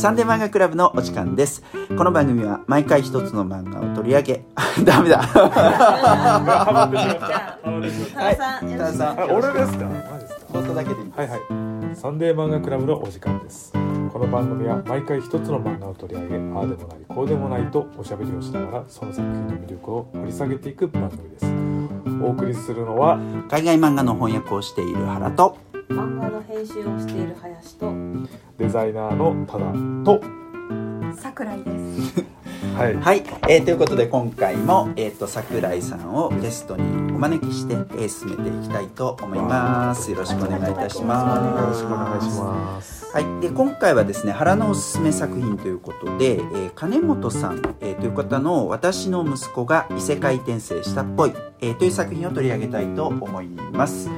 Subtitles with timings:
[0.00, 1.62] サンデー漫画クラブのお時間です。
[1.94, 4.44] この番組は毎回一つの漫画を取り上げ、
[4.82, 5.18] ダメだ。
[5.18, 9.30] ハマってしまったじゃあハマってしまっ田中さん。
[9.30, 11.12] 俺ですかマジですか本当だけでいい。
[11.14, 11.40] はいはい
[11.94, 16.76] サンデー漫画クラブのお時間ですこの番組は毎回一つの漫画を取り上げああでもない
[17.08, 21.46] こうでもないとおしゃべりをしながらその作品の魅力を掘り下げていく番組です
[22.22, 25.56] お送りするのは海外漫画の翻訳をしている原と、
[25.90, 27.92] 漫画の編集をしている林と
[28.58, 29.72] デザイナーのタダ
[30.04, 30.22] と
[31.20, 31.70] 桜井で
[32.02, 32.24] す。
[32.76, 40.10] はいはい、えーということで今回も、えー、と桜井さんをゲストにお招きして、えー進めていきたいと思います。
[40.10, 41.60] よろしくお願いいたします。
[41.60, 54.08] よろしくお願いしますはい、で今回はですね原のおすすめ作品ということで、えー金本さん、えーという方の「私の息子が異世界転生したっぽい」えーという作品を取り上げたいと思います。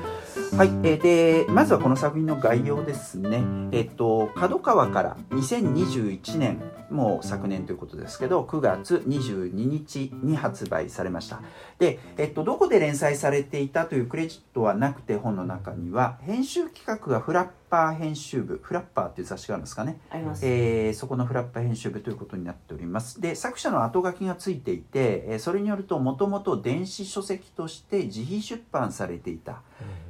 [0.55, 3.43] はい、えーでまずはこの作品の概要ですね。
[3.73, 11.41] えっ、と角川から2021年もう昨年ということですけど9月22日に発売されました。
[11.79, 20.47] で、えっと、どこで連載されていたというクレジットはなくて本の中には編集企画がフラッパー編集部フラッパーっていう雑誌があるんですかね、あります。
[20.47, 29.63] えーそこのフラッパー編集部ということになっておりますで作者の後書きがついていて、えーそれによるともともと電子書籍として自費出版されていた、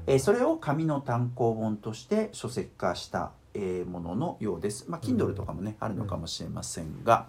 [0.06, 4.86] えーそれを紙の単行本として書籍化した、えーもののようです。
[4.88, 7.28] まあ Kindle とかもね、あるのかもしれませんが、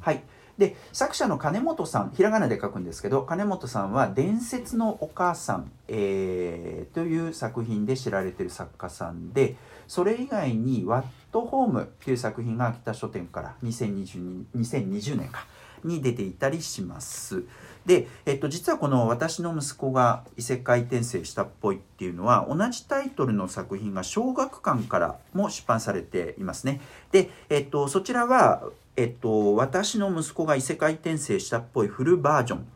[0.00, 0.22] はい。
[0.58, 9.54] で作者の金本さんひらがなで書くんですけど金本さんは「伝説のお母さん」えーという作品で知られている作家さんで
[9.86, 15.46] それ以外に「ワットホーム」という作品が秋田書店から2022 2020年か
[15.84, 17.44] に出ていたりします。
[17.86, 26.80] で、えっと、実はこの「私の息子が異世界転生したっぽい」っていうのは同じタイトルの作品が小学館からも出版されていますね。
[27.12, 28.62] で、えっと、そちらは、
[28.96, 32.66] えっと、私の息子が異世界転生したっぽいフルバージョン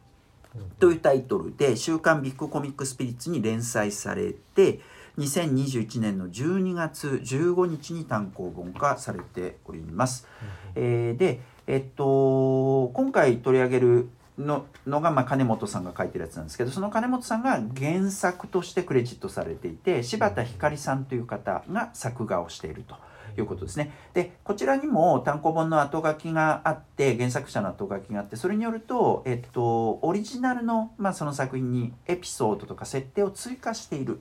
[0.79, 4.81] というタイトルで「週刊ビッグコミックスピリッツ」に連載されて
[5.19, 10.27] 2021年の12月15日に単行本化されております。
[10.75, 22.97] えーで、えっと、今回取り上げるののが、まあ、金本さんが書いてるやつなんですけどその金本さんが原作としてクレジットされていて柴田ひかりさんという方が作画をしていると。
[23.35, 23.91] いうことですね。
[24.13, 34.21] で、こちらにも単行本の後書きがあって、原作者の後書きがあって、それによると、えっと、オリジナルの、まあ、その作品にエピソードとか設定を追加している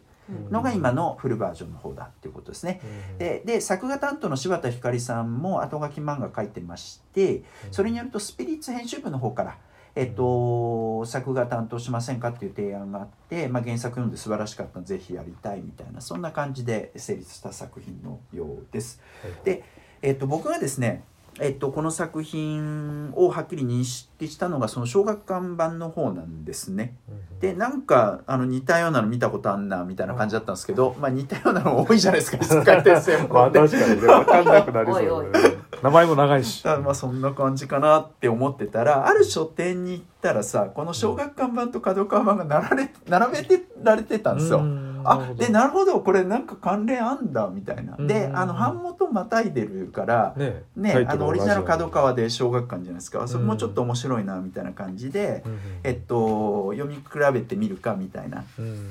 [0.49, 2.81] のが今のフルバージョンの方だっていうことですね。
[3.17, 9.57] でで作画担当の柴田ひかりさんも後書き漫画書いてましてそれによるとスピリッツ編集部の方から、
[9.96, 19.02] えっと、作画担当しませんかっていう提案があって、まあ、原作読んで素晴らしかったのでぜひやりたいみたいなそんな感じで成立した作品のようです。
[19.44, 19.63] で、
[20.02, 21.03] えっと、僕がですね
[21.40, 26.96] えっと、この作品をはっきり認識したのがその小学館版の方なんですね。
[27.40, 35.58] でなんかあの似たようなの見たことあんなみたいな感じだったんですけど、まあ、似たようなの多いじゃないですか異世界転生もまあ確かにね分かんなくなりそうだね。
[35.81, 36.64] 名前も長いし。
[36.66, 44.59] まあそんな感じかなって思ってたらある書店に行ったらさこの小学館版と角川版が並べ並べてられてたんですよ。
[45.01, 46.00] うんあでなるほど。
[46.01, 47.95] これなんか関連あんだみたいな。
[47.97, 48.38] でうん。
[48.38, 50.34] あの版元またいでるから。
[50.38, 53.28] ねねあのオリジナル角川で小学館じゃないですか。
[53.28, 55.59] それもうんちょっと面白いなみたいな感じで、うん。
[55.84, 57.03] えっと、読み比
[57.34, 58.88] べてみるかみたいなうん。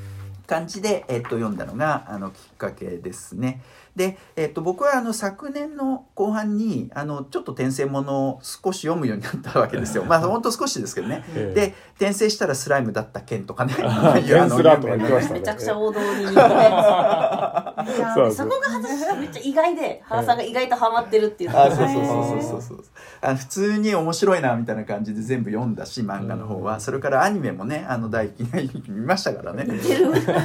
[0.47, 3.63] 感じで、えっと、読んだのがあのきっかけですね。
[3.97, 10.05] で、えっと、僕はあの昨年の後半にあのちょっと転生ものを少し読むようになったわけですよ。
[10.09, 11.25] まあほんと少しですけどね。
[11.35, 13.75] ええで転生したらスライムだった件とかね。
[13.75, 17.97] スラーとか言ってましたねめちゃくちゃ王道に似てるやつ。
[17.99, 21.51] いやそうそこがめっちゃ意外で、原さんが意外とハマってるっていう。
[21.51, 22.85] あそうそうそうそうそう そう
[23.21, 28.47] あ普通に面白いなみたいな感じで全部読んだし漫画の方は、それからアニメもねあの第一
[28.81, 30.07] 期見ましたからね似てる。
[30.09, 30.39] 似てる。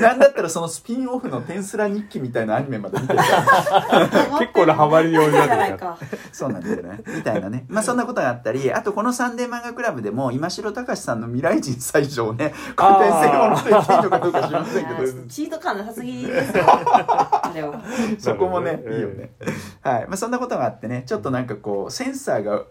[0.00, 3.22] なんだったらそのスピンオフの「テンスラ日記」みたいなアニメまで見てた
[4.40, 5.98] 結構なハマりようになじゃないってるか。
[6.32, 7.00] そうなんですよね。
[7.06, 7.66] みたいなね。
[7.68, 16.64] まあそんなことがあったり、あとこのサンデー漫画クラブでも、今城隆さんの未来人最上をね、この転生ものと言っていいのかどうか知りませんけど、 チート感なさすぎですよ。
[16.66, 17.80] あれは。
[18.18, 19.32] そこもね、いいよね。
[19.82, 20.06] はい。
[20.06, 22.64] まあそんなことがあってね、ちょっとなんかこう、センサーが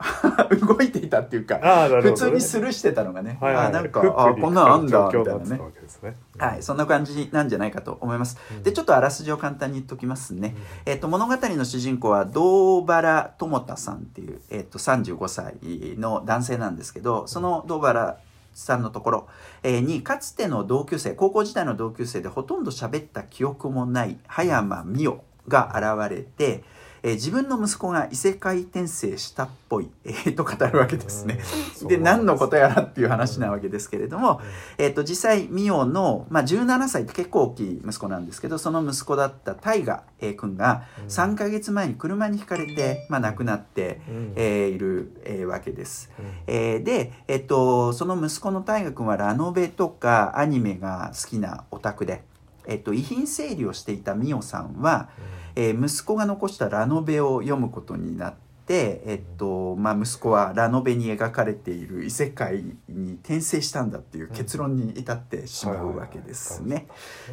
[0.65, 8.37] 動いていたっていうか、ね普通にスルーしてたのがね、はいはいあなんかあにこんなのあんだ、みたいなねねはい、そんな感じなんじゃないかと思います。
[8.51, 10.55] うんで、ちょっとあらすじを簡単に言っときますね。
[10.85, 15.55] えっと、物語の主人公は堂原智太さんっていう、えっと、35歳
[15.97, 18.17] の男性なんですけどその堂原
[18.53, 19.27] さんのところ
[19.63, 26.63] えーにかつての同級生高校時代の同級生でほとんど喋った記憶もない葉山美代が現れて、
[27.05, 31.39] えー自分の息子が異世界転生したっぽい、えーと語るわけですね。
[31.83, 31.87] うん。
[31.87, 34.41] で何のことやらっていう話なわけですけれども、
[34.79, 41.05] えっと実際ミオの、まあ、17歳って結構大きい息子なんですけどその息子だったタイガえー君がうん。
[41.05, 44.33] 3ヶ月前に車にひかれて、まあ、亡くなって、うん。
[44.35, 46.09] えーいる、えーわけです。
[46.17, 46.25] うん。
[46.47, 52.23] えーで、えっと、その息子の大河君はラノベとかアニメが好きなオタクで、
[52.67, 55.09] えっと、遺品整理をしていたミオさんは、
[55.55, 58.33] えー息子が残したラノベを読むことになっ
[58.65, 66.87] て、えっとまあ、息子はラノベに描かれている異世界に転生したんだっていう結論に至ってしまうわけですね。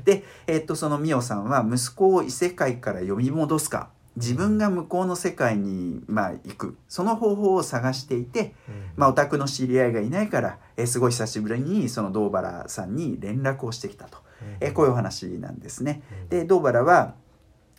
[0.05, 6.77] で、えっと、そのミオさんは息子を異世界から呼び戻すか自分が向こうの世界に、まあ、行く。
[6.87, 8.55] その方法を探していて、
[8.95, 14.19] まあ、お宅の知り合いがいないから、えーすごい久しぶりにその堂原さんに連絡をしてきたと、
[14.61, 16.03] えーこういうお話なんですね。
[16.29, 17.15] で堂原は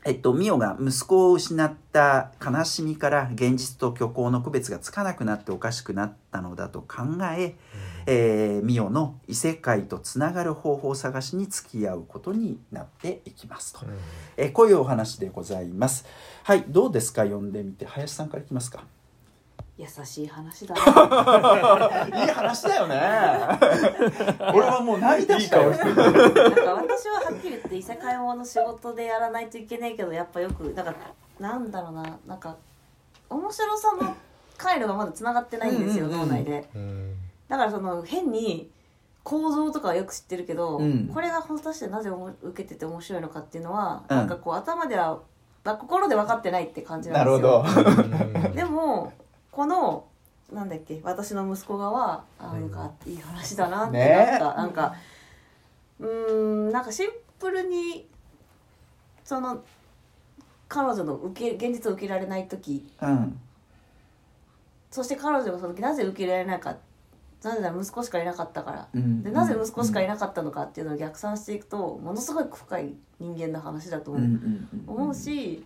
[0.06, 7.04] えっと、ミオが息子を失った悲しみから現実と虚構の区別がつかなくなっておかしくなったのだと考
[7.38, 7.56] え
[8.06, 13.80] えーミオの異世界とつながる方法を探しに付き合うことになっていきますと、
[14.36, 16.06] えーこういうお話でございます。
[16.44, 17.24] はいどうですか？
[17.24, 17.86] 読んでみて。
[17.86, 18.84] 林さんからいきますか？
[19.76, 20.82] 優しい話だ いい
[22.32, 22.96] 話だよね。
[24.54, 30.94] 俺はもう涙したよいい顔なんか私ははっきり言って異世界ものの仕事でやらないといけないけどやっぱよくなんか
[31.40, 32.56] なんだろうななんか
[33.30, 34.16] 面白さの
[34.58, 36.12] 回路がまだつながってないんですよ、うん。
[36.12, 36.70] うんうん脳内で。
[36.76, 37.16] うん。
[37.50, 38.70] だからその変に
[39.24, 41.08] 構造とかはよく知ってるけど、うん。
[41.12, 44.18] これが果たしてなぜおも受けてて面白いのかっていうのは、うん。
[44.18, 45.20] なんかこう頭では
[45.64, 48.50] まあ心で分かってないって感じななんるですほよど。
[48.54, 49.12] でも
[49.54, 50.06] この
[50.52, 53.18] なんだっけ私の息子がはあうんなんかいい。
[53.18, 54.96] 話だなってねなった、なんか
[56.00, 57.10] うーんなんかシン
[57.40, 58.08] プルに
[59.24, 59.64] その
[60.68, 62.86] 彼女の受け現実を受けられない時。
[63.02, 63.40] うん。
[64.90, 66.78] そして彼女がその時なぜ受け入れられないか
[67.44, 68.88] なぜなら息子しかいなかったから。
[68.94, 69.24] うん。
[69.24, 75.66] でなぜ息子しかいなかったのかっていうのを逆算していくとものすごい深い人間の話だと思うし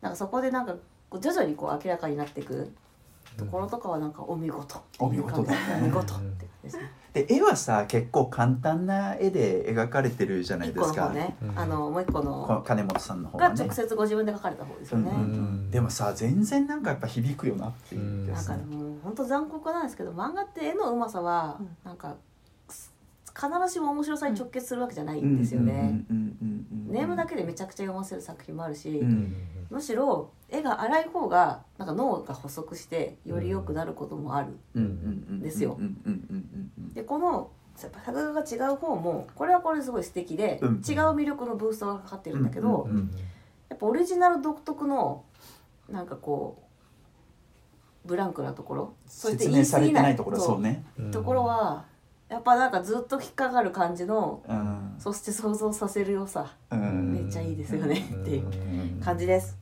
[0.00, 0.76] なんかそこでなんか
[1.10, 2.72] こう徐々にこう明らかになっていく
[3.36, 4.82] ところとかはなんかお見事。
[4.98, 5.52] お見事だ。
[5.52, 6.90] ねお見事って感じですね。
[7.12, 11.58] で絵はさ結構簡単な絵で描かれてるじゃない一個のですか方ね、うん。
[11.58, 18.26] あのもう一個このの金本さんの方ががね直接ご自分で書かれた方ですよね、うんでもさ全然なんかやっぱ響くよなっていううん。
[18.26, 21.76] なんかも本当残酷なんですけど漫画って絵のうまさはうん。
[21.84, 22.16] なんか
[23.36, 26.04] 必ずしも面白さに直結するわけじゃないんですよね、
[26.88, 29.34] ネームだけでめちゃくちゃ読ませる作品もあるし、うん。
[29.68, 35.78] むしろ絵が荒い方がなんか脳が補足してより良くなることもある、うんですよ。
[36.94, 40.82] でこの作画が違う方もこれはこれですごい素敵で、うん違う
[41.14, 42.88] 魅力のブーストがかかってるんだけど、
[43.68, 45.24] やっぱオリジナル独特の
[45.90, 46.62] なんかこ
[48.04, 51.84] うブランクなところそして説明されてないところは
[52.28, 54.94] やっぱなんかずっと引っかかる感じのうん。
[54.98, 57.12] そして想像させる良さうん。
[57.12, 59.56] めっちゃいいですよねっていううん感じです。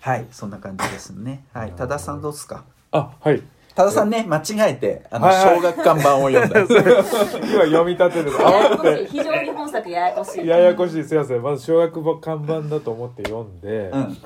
[0.00, 1.44] はいそんな感じですね。
[1.52, 2.64] はい多田さんどうですか？
[2.92, 3.42] あはい。
[3.74, 6.60] 多田さんね間違えてあの小学館版を読んだ。
[6.64, 8.30] 今読み立てる。
[8.32, 10.32] やや慌てこしい非常に本作ややこしい。
[10.40, 11.04] てややこしい。
[11.04, 11.42] すいません。
[11.42, 14.16] まず小学看板だと思って読んで、うん。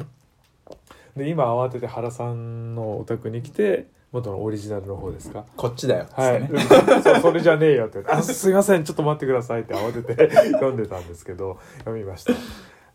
[1.17, 5.45] で今慌てて原さんのお宅に来て元のオリジナルの方ですか？
[5.57, 6.07] こっちだよ。
[6.13, 6.49] はい、
[7.03, 8.03] そうそれじゃねえよって。
[8.11, 12.33] あすいませんちょっと待ってくださいって慌てて読んでたんですけど読みました。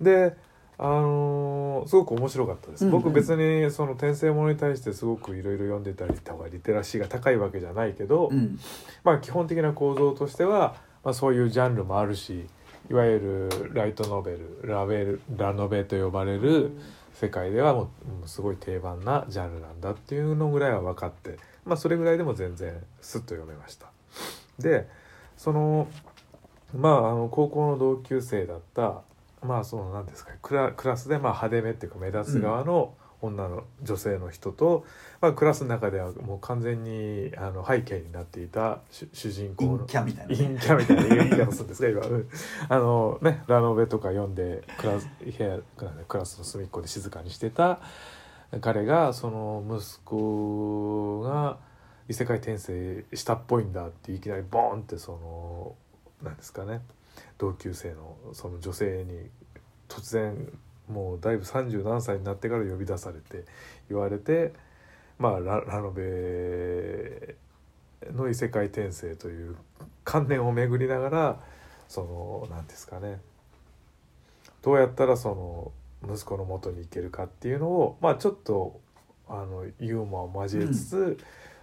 [0.02, 0.36] で
[0.78, 3.02] あのーすごく面白かったです、うんうん。
[3.02, 8.60] 僕別にその転生ものに対してすごくいろいろ読んでたりとかリテラシーが高いわけじゃないけど、うん。
[9.04, 12.46] まあ基本的な構造としては、まあ、そういうジャンルもあるし
[12.90, 16.72] いわゆるライトノベルラベルラノベと呼ばれる
[17.16, 17.90] 世界ではも
[18.26, 23.88] うすごい定番なジャンルなんだっていうのぐらいは分かって、まあ、それぐらいでも全然スッと読めました。
[24.60, 24.88] で
[25.38, 25.88] その
[26.76, 29.02] まああの高校の同級生だった
[29.42, 32.94] まあその何ですかクラクラスでまあ派手めっていうか目立つ側の
[33.26, 34.86] 女の女性の人と、
[35.22, 40.38] まあ、クラスの中ではもう完全にあの背景になっていた主主人公の陰キャみたいなね。
[40.38, 42.30] 陰キャみたいな言い方するんですか今うん。
[42.70, 45.60] あのねラノベとか読んでクラス部屋
[46.08, 47.80] クラスの隅っこで静かにしてた
[48.62, 51.58] 彼がその息子が
[52.08, 55.76] 異世界転生したっぽいんだっていきなりボーンってその
[56.24, 56.82] なんですかね
[57.38, 59.30] 同級生のその女性に
[59.88, 60.52] 突然
[60.90, 63.46] もうだいぶ30何歳になってから呼び出されて
[63.90, 64.54] 言われて
[65.18, 67.36] まあララノベ
[68.14, 69.56] の異世界転生という
[70.04, 71.40] 観念を巡りながら
[71.88, 73.20] その何ですかね。
[74.62, 75.30] どうやったらそ
[76.04, 78.80] の息子の元に行けるかっていうのをまあちょっと
[79.28, 81.18] あのユーモアを交えつつ、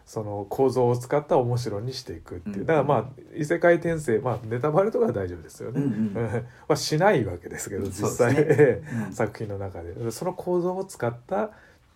[0.07, 3.05] その構造を使った面白にしていくっていう、うんだからまあ
[3.37, 6.47] 異世界転生まあネタバレとかは大丈夫ですよね、うんうん。
[6.69, 9.13] はしないわけですけど実際、そうでうん。
[9.15, 10.11] 作品の中で。
[10.11, 11.51] その構造を使った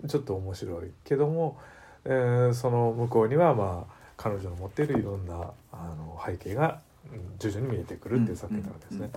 [0.06, 1.58] ちょっと面白いけども、
[2.04, 6.80] えーその向こうにはまあ彼女の持っているいろんなあの背景が
[7.12, 9.10] うん徐々に見えてくるっていう作品なわけですね。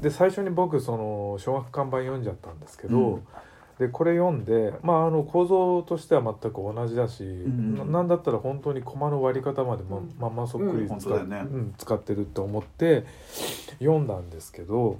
[0.00, 3.26] で最初に僕その小学館版読んじゃったんですけど、うん
[3.78, 7.76] でこれ読んで、まあ、あの構造としては全く同じだし、ん。
[7.76, 10.14] ななんだったら本当にコマの割り方までも、うん。
[10.18, 10.86] まんまそっくりうん。
[10.86, 11.48] 使,、本当だよね。
[11.52, 13.04] うん使ってると思って
[13.80, 14.98] 読んだんですけど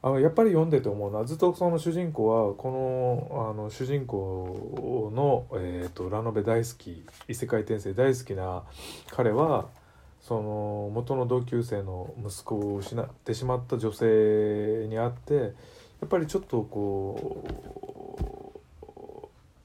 [0.00, 2.70] あのやっぱり読んでて思うのはずっとその主人公はこ
[3.30, 8.62] のあの主人公の、えー、とラノベ大好き異世界転生大好きな
[9.10, 9.66] 彼は
[10.20, 15.54] その元の同級生の息子を失ってしまった女性に会って
[16.00, 17.48] やっぱりちょっとこう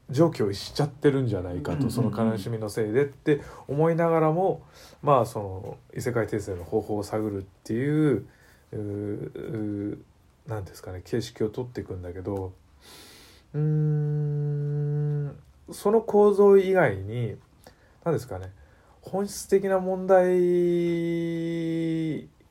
[0.10, 4.62] 常軌を逸しちゃってるんじゃないかとその悲しみのせいでって思いながらも
[5.02, 8.26] まあその異世界転生の方法を探るっていう
[8.72, 10.00] うう
[10.48, 12.54] なんですかね形式を取っていくんだけど
[13.54, 15.36] うーん
[15.72, 17.36] その構造以外に
[18.04, 18.52] 何ですかね
[19.02, 20.30] 本質的な問題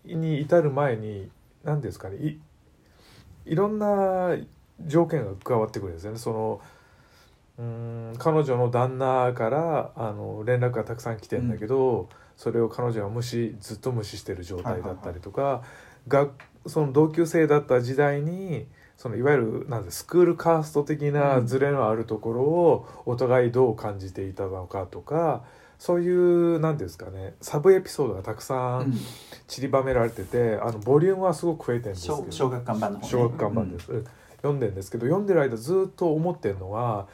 [0.05, 1.29] に至る前に
[1.65, 2.37] 何ですかね
[3.47, 4.37] いいろんな
[4.87, 6.19] 条件が加わってくるんですよね。
[6.19, 6.61] その
[7.59, 7.65] うー
[8.15, 15.63] ん彼女の旦那からあの連絡がたくさん来てんだけど、それを彼女は無視ずっと無視してる状態だったりとか、
[16.09, 16.29] が
[16.67, 25.43] その同級生だった時代にそのいわゆるなんでスクールカースト的なズレのあるところをお互いどう感じていたのかとか
[25.83, 28.93] そういう何ですかねサブエピソードがたくさうん。
[28.93, 28.99] ん
[29.49, 32.19] 散りばめられててあのボリュームはすごく増えてるんですけど。
[32.27, 33.11] 小小学館版の方ね。
[33.11, 34.05] 小学館版です、
[34.37, 37.09] 読んでんですけど読んでる間ずっと思ってるのは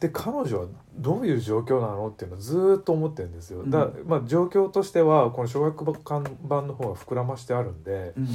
[0.00, 3.62] で彼女はどういう状況なのっていうのをずっと思ってるんですよ。
[3.64, 8.28] だまあ、状況としてはこの小学館版の方が膨らましてあるんでうん。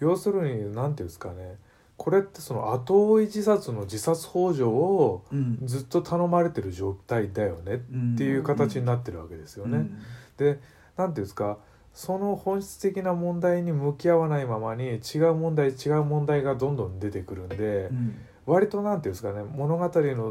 [0.00, 1.56] 要するに何ていうんですかね
[1.96, 5.58] これってその後追い自殺の自殺幇助をうん。
[5.64, 9.88] ずっと頼まれてる状態だよねっていう形になってるわけですよね。
[10.36, 10.60] で
[10.96, 11.58] 何ていうんですか
[11.94, 18.16] その本質的な問題に向き合わないままに違う問題違う問題がどんどん出てくるんでうん。
[18.46, 19.88] 割と何ていうんですかね物語の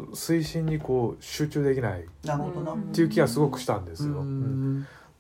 [0.07, 2.03] 推進にこう集中できないっ
[2.93, 4.23] ていう気がすごくしたんですよ。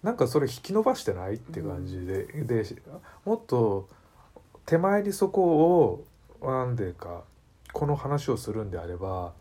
[0.01, 2.63] なんかそれ引き伸ばしてないっていう感じで,、で
[3.25, 3.89] もっと
[4.65, 6.05] 手前にそこを
[6.41, 7.23] なんでか
[7.73, 9.33] この話をするんであれば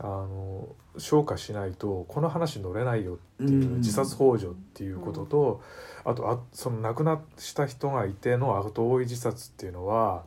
[0.00, 3.76] あの消化しないとこの話乗れないよっていううん。
[3.78, 5.62] 自殺幇助っていうことと、
[6.04, 7.20] あとあその亡くなっ
[7.54, 10.24] た人がいての後追い自殺っていうのは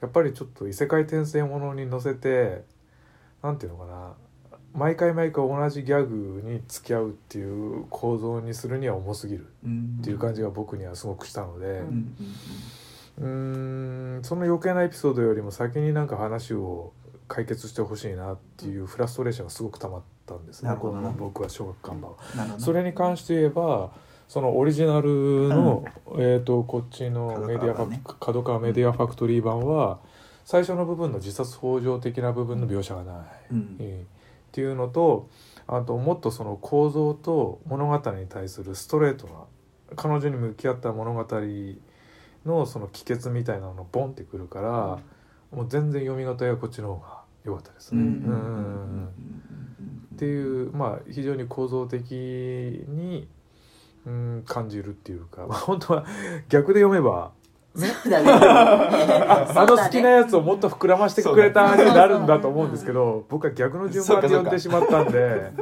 [0.00, 2.64] やっぱりちょっと異世界転生ものに乗せて
[3.42, 4.12] なんていうのかな
[4.74, 9.46] 毎回毎回同じギャグに付き合うっていう構造にするには重すぎる
[10.00, 11.74] っていう感じが僕にはすごくしたのでうん。
[11.76, 12.16] うん
[13.18, 13.26] うー
[14.20, 16.92] んその余計なエピソードよりも先になんか話を
[17.28, 22.58] 解決してほしいなっていうフラストレーションがすごく溜まったんですねなるほどな僕は小学館版は。
[22.58, 23.92] それに関して言えば
[24.28, 25.84] そのオリジナルの、
[26.16, 29.98] えー、とこっちのメディアファ角川版ね角川メディアファクトリー版は
[30.44, 33.16] 最初の部分の自殺幇助的な部分の描写がない、
[33.52, 33.76] うん。
[33.78, 35.30] えーっていうのと
[35.66, 39.32] あともっとその構造と物語に対するストレートな
[39.96, 41.22] 彼女に向き合った物語
[42.44, 44.98] のその帰結みたいなのがボンってくるから、
[45.56, 48.00] もう全然読み方やこっちの方が良かったですね。
[48.00, 48.38] うんうんうんうんう
[49.08, 49.08] ん
[50.12, 53.26] っていうまあ非常に構造的に、
[54.06, 56.06] うん、感じるっていうか、まあ、本当は
[56.48, 57.32] 逆で読めば
[57.74, 57.88] ね。
[58.06, 65.52] あの好きなやつをもっと膨らましてくれたになるんだと思うんですけど僕は逆の順番で読んでしまったんで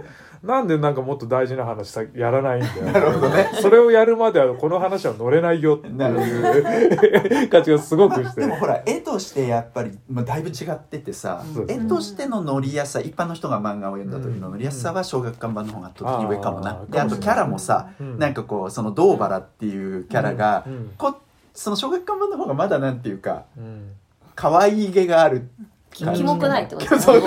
[0.42, 2.84] なんでなんかもっと大事な話さやらないんだよ。
[2.92, 3.50] なるほどね。
[3.60, 8.40] それをやるまではこの話は乗れないよってなるほいう感じがすごくして。
[8.40, 11.80] でもほら絵としてやっぱり、まあ、だいぶ違っててさ、ね。
[11.88, 18.18] としての乗りやすさ一般の人が漫画を読んだ時の乗りやすさは小学館版の方が圧倒的に上かもな、であとキャラもさ、うん。
[18.18, 20.72] なんかこうその堂原っていうキャラが、うん。
[20.72, 21.16] うんこ
[21.52, 23.92] その小学館版の方がまだなんていうかうん。
[24.34, 25.50] 可愛いげがある
[25.92, 26.88] キモくないってこと？
[26.88, 27.20] で すそう。
[27.20, 27.26] ね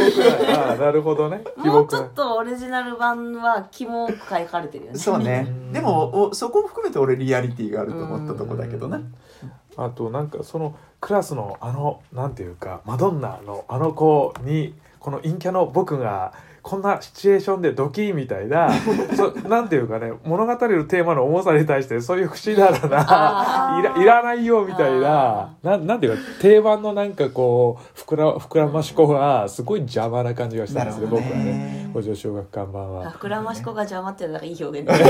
[0.56, 1.44] ああなるほどね。
[1.58, 4.98] もうちょっとオリジナル版はキモく書かれてるよね。
[4.98, 5.46] そうね。
[5.48, 5.74] うん。
[5.74, 9.02] でもおそこも含めて俺リアリティがあると思ったとこだけどな
[9.76, 18.72] あとなんかそのクラスのあのなんていうかマドンナのあの子にこの陰キャの僕がこんなシチュエーションでドキーみたいな
[19.16, 23.06] そなんていうかね物語のテーマの重さに対してそういう不思議だな
[23.76, 31.84] あいらいらないよみたいあななんなんていうか定番のなんかこう膨ら膨らまし子がすごい邪魔な感じがしたんですね僕はね。
[31.94, 33.12] 五条小学看板あは。
[33.12, 34.96] 膨らまし子が邪魔っていうのがいい表現だ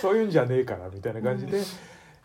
[0.00, 1.58] そういうんじゃねえからみたいな感じで、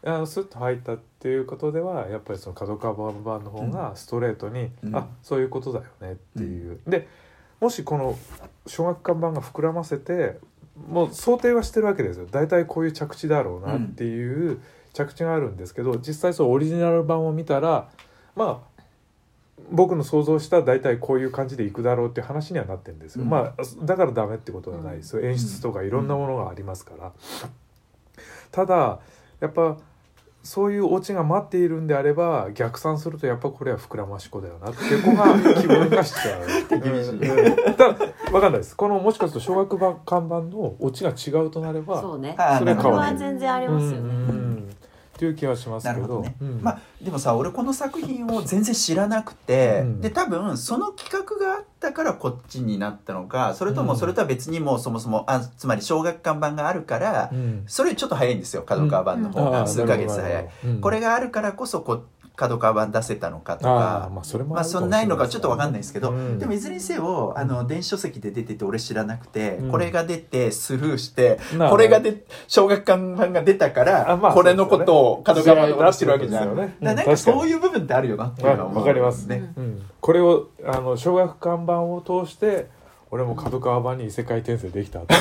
[0.05, 4.95] あのスッと入ったっていうことではやっぱりその角川バンバンの方がストレートに、うん。
[4.95, 7.07] あそういうことだよねっていう、で
[7.61, 8.17] もしこの
[8.67, 10.37] 小学館版が膨らませて
[10.89, 12.27] もう想定はしてるわけですよ。
[12.29, 14.59] 大体こういう着地だろうなっていう
[14.91, 17.89] 着地があるんですけど実際そうオリジナル版を見たら
[18.35, 18.73] まあ
[19.71, 23.29] 僕の想像した大体こういう感じでいくだろうっていう話にはなってるんですよ、うん。
[23.29, 27.13] まあだからダメってことはないですよ、演出とかいろんなものがありますから、
[28.51, 28.99] ただ
[29.39, 29.77] やっぱ
[30.43, 37.75] そういうオチが待っているんであれば逆算するとやっぱこれは膨らまし子だよなっていう子が気分がしちゃう厳しいうん。
[37.75, 37.97] ただ
[38.29, 38.75] 分かんないです。
[38.75, 42.35] このもしかすると小学版看板のオチが違うとなればそうね。
[42.59, 44.42] それなるほどは全然ありますようんねうん
[45.15, 46.01] っていう気はしますけど。
[46.01, 46.59] なるほどね、うん。
[46.61, 50.01] まあでもさ俺この作品を全然知らなくて、うん。
[50.01, 53.87] で多分その企画があったからこっちになったのかそれとうん。
[53.87, 57.63] もそれとは別にもうそもそもあつまり小学館版があるから、うん。
[57.67, 60.49] それちょっと早いんですよ角川版の方が、数ヶ月早い、
[60.81, 66.39] これがあるからこそこ角川版出せたのかとかまあそれもまあそんないのかちょっとわかんないですけど、うん。
[66.39, 69.71] でもいずれにせよあの電子書籍で出てて俺知らなくて、うん。
[69.71, 71.69] これが出てスルーして、まあ。
[71.69, 76.75] これがで小学館版が出たから、あまあこれのことを角川版のことしてるわけじゃん、ね。
[76.81, 79.27] だなんかそういう部分ってあるよなっていうのはわかります。
[79.27, 82.67] ね、うん、これをあの小学館版を通して
[83.13, 85.01] 俺も角川版に異世界転生できた。
[85.05, 85.13] 考え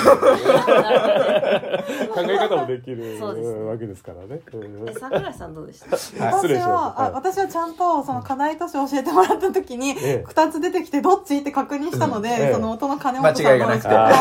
[2.39, 3.65] 方もできるそうですね。
[3.69, 4.41] わけですからね。
[4.51, 5.91] うんえ桜井さんどうでした？
[5.91, 5.99] はい。
[6.01, 7.13] 失私礼しは、あはい。
[7.13, 10.25] 私はちゃんとその課題図書教えてもらった時にええ。
[10.27, 11.37] 2つ出てきてどっち？
[11.37, 12.35] って確認したので、うん。
[12.35, 12.53] ええ。
[12.55, 13.89] その音の金本さんの間違いがなくて。
[13.89, 14.15] はい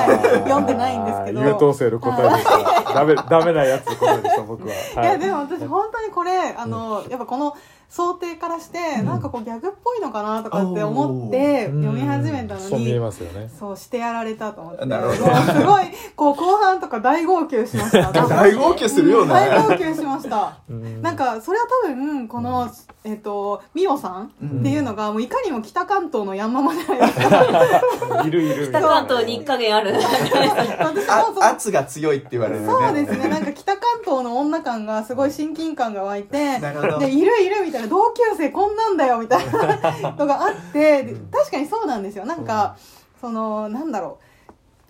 [0.50, 1.42] 読んでないんですけど。
[1.42, 2.60] 優等生の答えでした。
[2.94, 4.74] ダメダメなやつの答えでした僕は。
[5.02, 5.06] い。
[5.06, 7.56] やでも私本当にこれあの、やっぱこの
[7.92, 9.06] 想定からして、ん。
[9.06, 11.84] なんかこうギャグっぽいのかなとかって思ってうん。
[11.84, 13.52] 読み始めたのそう見えに、ますよね。
[13.60, 14.86] そうしてやられたと思って。
[14.86, 15.36] なるほど。
[15.54, 15.84] すごい
[16.16, 18.12] こう後半とか大号泣しました。
[18.28, 20.54] 大号泣するような、大号泣しました。
[20.70, 21.02] うん。
[21.02, 22.70] なんかそれは多分この、
[23.04, 28.28] えっ、とミオさんっていうのがもういかにも北関東のヤンママじゃないで。
[28.30, 28.70] いるいる。
[28.70, 28.80] 北。
[28.80, 29.94] 関東に一加減ある。
[29.94, 31.44] 私あもそう。
[31.44, 33.28] 圧が強いって言われるよそうですね。
[33.28, 37.00] なんか北関東の女感がすごい親近感が湧いてなるほど。
[37.00, 42.26] でいるいるみたいな同級生こんなんだよみたいなのがあってで確かにそうなんですよ。
[42.26, 42.78] なんか、
[43.20, 44.26] そのなんだろう。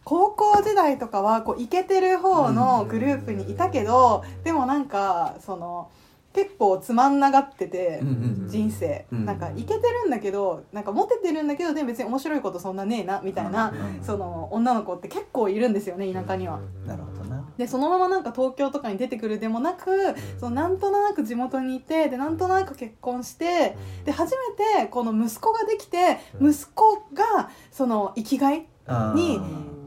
[0.04, 5.91] 高校時代とかはこうイケてる方のグループにいたけどでもなんかその
[6.34, 8.12] 結構つまんながってて、うんう
[8.45, 9.25] ん人生、うん。
[9.25, 16.60] なんかイケてるんだけどなんかモテてるんだけどでも別に面白いことそんなねえなみたいな、うんその女の子って結構いるんですよね田舎には。
[16.86, 26.51] なるほどなでそのままなんか東京とかに出てくるでもなく、そのなんとなく地元にいてでなんとなく結婚してで初めてこの息子ができてうん。
[26.51, 28.65] 息子がその生きがい
[29.15, 29.39] に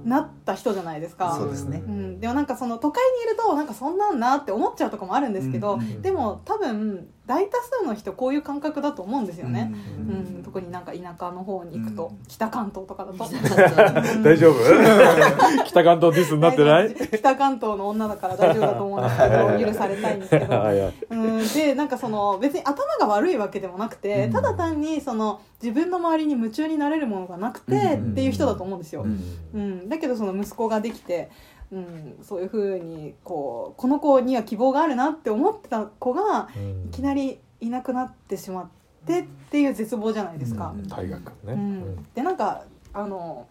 [0.05, 1.35] なった人じゃないですか。
[1.37, 1.83] そうですね。
[1.87, 5.81] うん、でもなんかその都会にいるとなんかそんなんなって思っちゃうとこもあるんですけど、うん。
[5.81, 6.03] うん。
[6.03, 10.41] でも多分大多数の人こういう感覚だと思うんですよね、ううん。
[10.41, 12.19] ん特になんか田舎の方に行くと、うん。
[12.29, 13.25] 北関東とかだと。
[14.23, 15.65] 大丈夫？
[15.65, 16.95] 北関東ディスになってない？
[16.95, 20.63] 北関東の女だから大丈夫だと思うんですけど 許されたいんですけど。
[21.11, 21.49] うん。
[21.49, 24.33] でなんかその別に頭が悪いわけでもなくて、うん。
[24.33, 28.13] ただ単にその自分の周りに夢中になれるものがなくて、うん。
[28.13, 29.21] っていう人だと思うんですよ、うん。
[29.55, 31.31] うんだけどその息子ができて、
[31.71, 36.49] うん、そういうふうにこうこの子には希望があるなって思ってた子が
[36.87, 38.69] いきなりいなくなってしまっ
[39.07, 40.75] てっていう絶望じゃないですか。
[40.77, 40.89] うん。
[40.89, 41.53] 大学ね。
[41.53, 42.07] うん。
[42.15, 43.47] でなんかあの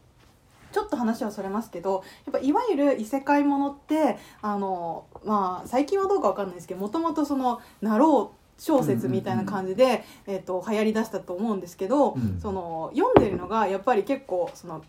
[0.71, 12.39] ちょっと話はそれますけどやっぱいわゆる異世界ものってあの、まあ、最近はどうかわかんないですけどもともとその「なろう」小説みたいな感じで、えっと流行りだしたと思うんですけど、うん。
[12.39, 14.83] その読んでるのがやっぱり結構その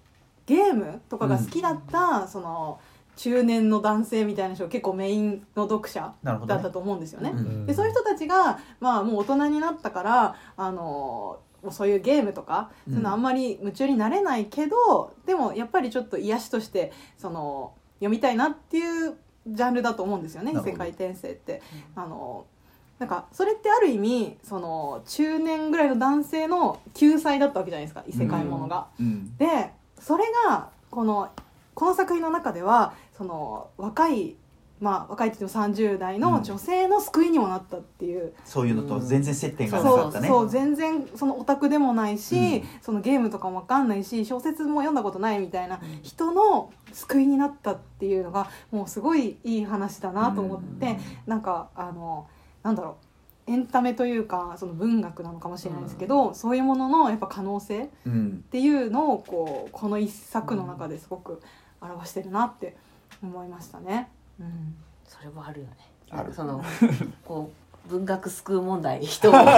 [0.46, 2.80] ゲームとかが好きだった、その
[3.16, 7.30] 中年の男性みたいな人が結構メインの読者だったと思うんですよね。
[7.30, 7.66] うん。
[7.66, 11.38] でそういう人たちが、まあ、もう大人になったからあの
[11.70, 19.14] そういうゲームとかそういうのあんまり夢中になれないけど、でもやっぱりちょっと癒しとしてその読みたいなっていう
[19.46, 21.62] ジャンルだと思うんですよね異世界転生って。
[21.94, 22.46] あの
[22.98, 28.86] なんかそれってある意味その中年ぐらいの男性の救済だったわけじゃないですか異世界ものが。
[29.00, 29.36] うん。
[29.36, 29.72] で
[30.04, 31.30] それがこの
[31.74, 34.36] この作品の中ではその若い
[34.80, 40.28] まあ、若いって言っても30代の女性の救いにもなったっていう、そういうのと全然接点がなそうかったね。
[40.28, 42.64] そう全然そのオタクでもないし、うん。
[42.82, 46.00] そのゲームとかも分かんないし小説も読んだことないみたいなうん。
[46.02, 52.26] 人の救いになったっていうのがもうすごいいい話だなと思って、なんかあの
[52.62, 53.13] なんだろう
[53.46, 58.44] エンタメというかその文学なのかもしれないですけど、そういうもののやっぱ可能性っうん。
[58.50, 61.40] ていうのをこうこの一作の中ですごく
[61.80, 62.76] 表してるなって
[63.22, 64.08] 思いましたね。
[64.40, 64.74] うん。
[65.06, 65.76] それもあるよね。
[66.10, 66.32] ある。
[66.32, 66.64] その
[67.24, 67.50] こ
[67.86, 69.32] う文学救う問題人を。
[69.32, 69.50] なんか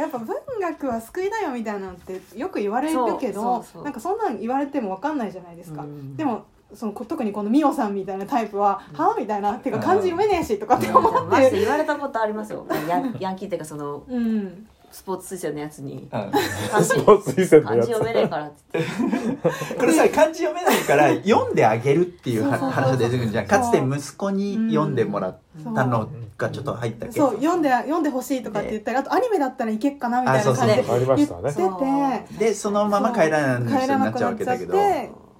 [0.00, 3.84] やっぱ文学は救いだよみたいなのってよく言われるけどそうそうそう。
[3.84, 6.16] なんかそんなん言われても分かんないじゃないですか、うん。
[6.16, 8.98] でもそのこ特にこのミオさんみたいなタイプは「うん。
[8.98, 9.82] はあ?」みたいな「てかうん。
[9.82, 12.66] 漢字読めねえし」とかって思っマジでて、言われたことありますよ。
[12.88, 16.30] ヤンヤンキーっていうかそのうん、スポーツ推薦のやつにうん。
[16.70, 19.74] 漢字スポーツ推薦の漢字やつ読めねえからって言って。
[19.78, 23.46] これさ漢字読めないから読んであげるっていう話が出てくるじゃん。
[23.46, 25.38] かつて息子に読んでもらっ
[25.74, 26.08] たの
[26.38, 27.18] がちょっと入ったけ？
[27.18, 27.36] どそう。
[27.36, 32.46] 読んで読んでほしいとかって言ったりあとアニメだったらいけっかなみたいな感じで言ってしたねて。
[32.46, 34.74] でそのまま帰らない人になっちゃうわけだけど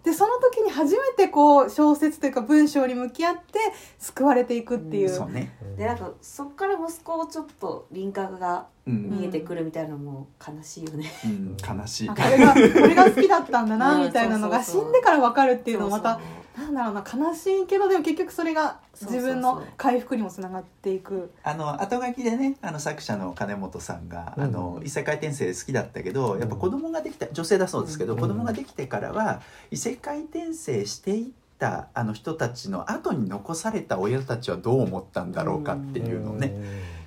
[0.05, 3.59] でその時に初めてこう小説というか文章に向き合って
[3.99, 12.11] 救われていくっていう、そうね、でなんかそっから息子をちょっと輪郭がうん見えてくるみたいなのも悲しいよね、うん、悲しい。
[12.11, 16.23] あこれがこれが好きだったんだなうんみたいなのが死んでから分かるっていうのもまたそう
[16.57, 21.33] なんだろうな悲しいけどでも結局それが自分の回復にもつながっていく。
[21.43, 28.21] あの後書きでねあの作者の金本さんが、あの異世界転生好きだったけどやっぱ子供ができた女性だそうですけど、うん。
[28.21, 31.25] 子供ができてからは異世界転生していっ
[31.59, 36.55] たあの人たちの後に残された親たちはどう思ったんだろうかっていうのをね、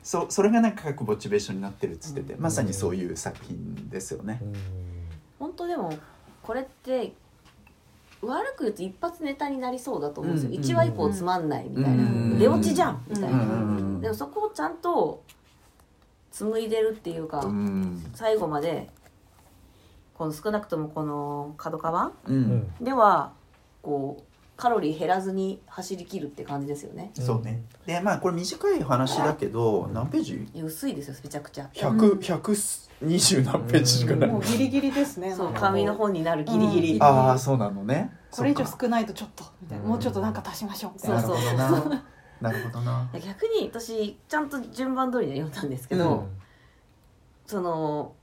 [0.04, 2.42] そそれがなんか書くモチベーションになってるっつってて、うん。
[2.42, 4.42] まさにそういう作品ですよね。
[5.40, 5.94] 本当でも
[6.44, 7.14] これって
[8.22, 13.44] 悪く言うと一発ネタになりそうだと思うんですよ、うん1話以降つまんないみたいな、うん出落ちじゃんみたいな、うんう
[13.98, 15.24] んでもそこをちゃんと
[16.32, 18.12] 紡いでるっていうか、うん。
[18.14, 18.90] 最後まで
[20.14, 22.74] この少なくともこの角カバううんん。
[22.80, 23.34] では
[23.82, 24.24] こう
[24.58, 27.12] カロリー減らずに走り切るって感じですよね。
[27.14, 27.62] そうね。
[27.86, 30.50] でまあこれ短い話だけど何ページ？
[30.54, 35.34] いや薄いですよめちゃくちゃ ?100 120何ページしかない、もうギリギリですね。
[35.34, 37.04] そう紙の本になるギリギリ、うん。
[37.04, 38.12] ああそうなのね。
[38.32, 39.84] これ以上少ないとちょっとみたいな。
[39.84, 39.90] うん。
[39.92, 41.22] もうちょっとなんか足しましょうみたいな。
[41.22, 42.06] なるほどな。
[42.42, 43.10] なるほどな。
[43.24, 46.28] 逆に私ちゃんと順番通りには読んだんですけど、うん。
[47.46, 48.14] その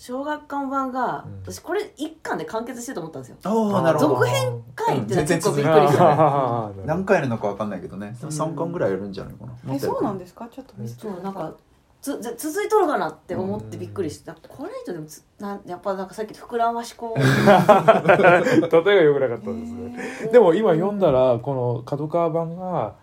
[0.00, 1.52] 小学館版が、うん。
[1.52, 3.36] 私これ一巻で完結してると思ったんですよ。
[3.46, 4.14] おおなるほど。
[4.14, 8.16] 続編回ってのは結構びっくりした、あー 何回やるのかわかんないけどね。
[8.20, 9.52] 3巻ぐらいやるんじゃないかな。
[9.52, 10.48] もえっとやるかそうなんですか？
[10.50, 11.52] ちょっと見せてそうなんか
[12.00, 17.18] つぜ続いとるかなって思ってびっくりして、これ以上でもつなやっぱなんかさっき膨らましこう。
[17.20, 20.28] 例えが良くなかったんですね。
[20.32, 22.94] でも今読んだらこの角川版が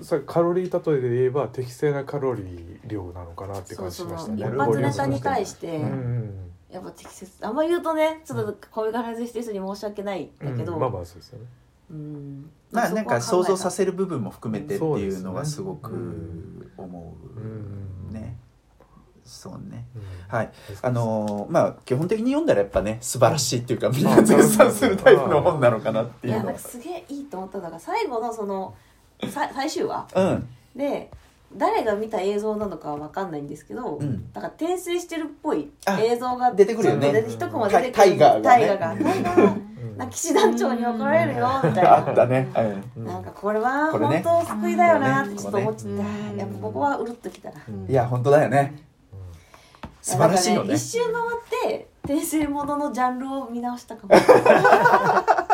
[0.00, 4.42] さカロリー例えで言えば適正なカロリー量なのかなって感じしましたね。
[4.42, 7.30] 一発ネタに対して、うんうんやっぱ適切。
[7.42, 10.80] あんま言うとねちょっと声が外してる人に申し訳ないんだけど、うん。
[10.80, 11.44] まあまあそうですよね。
[11.90, 12.50] うん。
[12.70, 15.92] まあなんか想像させせる部分も含めてっていうのはすごく
[16.78, 18.38] 思うんうね。
[19.22, 19.84] そうね。
[19.94, 20.34] うん。
[20.34, 20.52] はい。
[20.80, 26.46] あのーまあ基本的に読んだらやっぱね素晴らしいっていうかみんな絶賛するタイプの本なのかなっていやいうの。
[26.46, 28.74] はなんかすげえいいと思ったのが最後のその
[29.30, 30.06] さ最終話？
[30.14, 30.48] うん。
[30.76, 31.10] で
[31.54, 34.30] 誰が見た映像なのかは分かんないんですけど、うん。
[34.32, 37.12] なんか転生してるっぽいあ映像が出てくるよね。
[37.12, 38.42] ちょっと出て一コマ出てくるタイガーがね。
[38.42, 39.44] タイガーがタイガーが。
[39.44, 39.96] うん。
[39.98, 41.96] なんか騎士団長に怒られるよみたいな。
[41.98, 42.48] あったね。
[42.56, 42.84] うん。
[43.02, 44.22] うんなんかこれはこれね。
[44.24, 45.94] 本当救いだよなってちょっと思っちゃって、う
[46.34, 47.90] んやっぱここはうるっときたな、うん。
[47.90, 48.82] いや本当だよね。
[50.00, 50.58] 素晴らしいよね。
[50.60, 51.12] なんか一周回
[51.68, 54.14] って転生もののジャンルを見直したかも。
[54.16, 54.18] い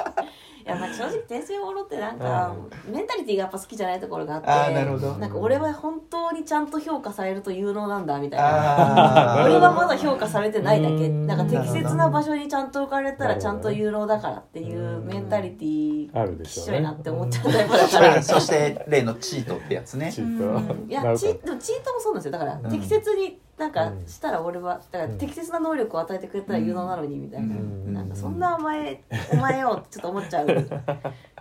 [0.69, 2.55] やまあ正直転生ものってなんか、
[2.91, 5.15] メンタリティーがやっぱ好きじゃないところがあってあーなるほど。
[5.15, 9.43] なんか俺は本当にちゃんと評価されると有能なんだみたいな。
[9.45, 10.95] 俺はまだ評価されてないだけ。
[10.95, 11.27] うん。
[11.27, 16.77] なんか適切な場所にちゃんと置かれたらちゃんと有能だからっていうメンタリティあるー一でしょうね。
[16.77, 18.23] 緒いなって思っちゃうタイプだから。
[18.23, 20.13] そして例のチートってやつね。
[20.13, 20.75] チート。
[20.89, 22.33] いやチーでもチートもそうなんですよ。
[22.33, 22.71] だから、うん。
[22.71, 24.07] 適切になんかうん。
[24.07, 27.93] したら俺はだから適切な能力を与えてくれたら有能なのにみたいな、うん。
[27.93, 30.47] なんかそんなお前お前よってちょっと思っちゃう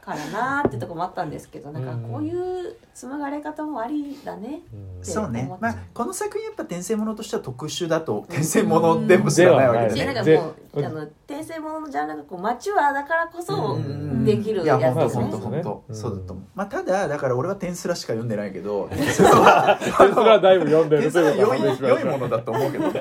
[0.08, 5.52] からなーってとこもあったんですけどなんかこういう紡がれ方もありだねうんそうね。
[5.60, 14.08] まあこの作品やっぱ転生ものとしては特殊だと転生ものでも知らないわけしでねなんかもうあの転生もののジャンルがこうマチュアだからこそうん。
[14.24, 15.32] できるいややつですね。
[15.32, 16.46] そうだと思う。
[16.56, 19.80] まあただだから俺はテンスラしか読んでないけどテスラ
[20.42, 22.92] だいぶ読んでるということはテスラ読み読みものだと思うけど。
[22.92, 23.00] ね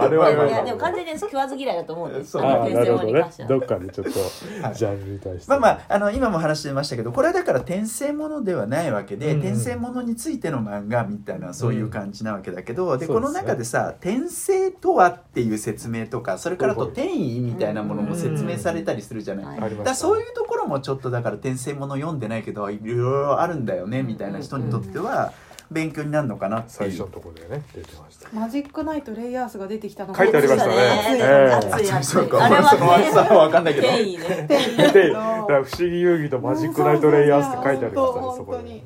[0.00, 2.42] あれはいやでも完全に食わず嫌いだと思うんですそう。
[2.42, 3.24] ああなるほどね。
[3.48, 4.20] どっはかでちょっと
[4.62, 4.74] はい。
[4.74, 5.50] ジャンルに対して。
[5.50, 9.38] まあまああの今も話してましたけどこれはだから転生ものではないわけで、うんうん。
[9.40, 13.14] 転生ものについての漫画みたいなそういう感じなわけだけど、うですね。
[13.14, 25.32] この中でさ転生とはっていう説明とかそれからあと転移みたいなものも説明されたりするじゃない、はいありましただからそういうところもちょっとだから転生もの読んでないけどいろいろあるんだよねみたいな人にとっては
[25.70, 26.72] 勉強になるのかなっていう。
[26.74, 28.28] 最初のところでね出てました。
[28.32, 30.74] マジックナイトレイヤースが出てきたのが書いてありましたね。
[30.74, 30.78] ね
[31.20, 31.54] ええ。
[31.54, 32.04] 熱い熱い。
[32.04, 32.44] そうか。
[32.44, 33.88] あれはその熱さは分かんないけど。
[33.88, 34.46] 権威ね。
[34.48, 38.82] でだから不思議遊戯とマジックナイトレイヤースって書いてありましたねうんそこに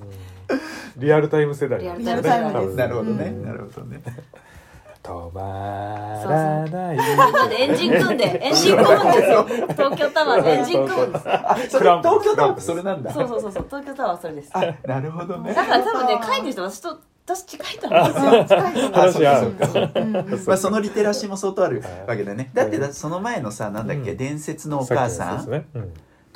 [0.50, 0.54] う。
[0.54, 0.60] ん
[0.96, 4.02] リアルタイム世代リアルねタイムなるほどね、うんなるほどね
[5.08, 5.40] 止ま
[6.24, 6.96] らない。
[6.96, 9.46] なんでエンジン組んでエンジン組むんですよ。
[9.70, 13.12] 東京タワーでエンジン組むんです東京タワークランプそれなんだ。
[13.12, 14.50] そうそうそうそう東京タワーはそれです。
[14.52, 15.54] あなるほどね。
[15.54, 18.30] だから多分ね書いてる人私と私近いと思うんですよ。
[18.32, 18.56] そ
[18.88, 18.92] う。
[18.92, 20.00] かそうか。
[20.00, 20.12] うん。
[20.46, 22.50] まあ、そのリテラシーも相当あるはいわけだね。
[22.54, 24.16] だってだその前のさなんだっけ、うん。
[24.16, 25.64] 伝説のお母さん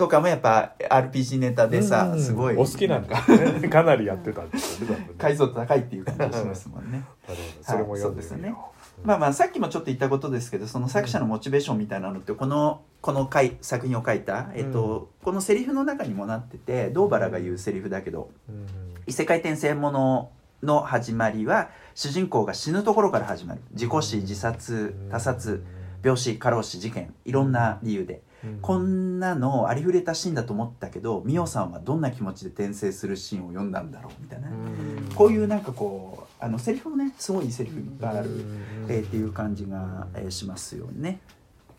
[0.02, 2.20] とかもやっぱ RPG ネタでさ、うん。
[2.20, 2.56] すごい。
[2.56, 3.24] お好きなんだ
[3.60, 3.84] ねか。
[3.84, 6.00] なりやってたんですよね解像度高いってい。
[6.00, 8.72] う感じがしますもんねなるほどそれも読んでみようはい
[9.04, 18.66] まあまあさっきもちょっと言ったことですけどその作者のモチベーションみたいなのってこのこの回作品を書いた、えっとこのセリフの中にもなってて堂原が言うセリフだけどうん。
[19.06, 20.30] 異世界転生もの
[20.62, 23.60] の始まりは主人公が死ぬところから始まる。
[23.72, 25.64] 自己死自殺他殺
[26.02, 28.14] 病死過労死事件いろんな理由で。
[28.14, 35.14] うんこんなのありふれたシーンだと思ったけどミオさんはどんな気持ちで転生するシーンを読んだんだろうみたいな、うん。
[35.14, 38.64] こういうなんかこうあのセリフもねすごいいいセリフがある、うん。
[38.88, 41.20] えーっていう感じが、えーしますよね。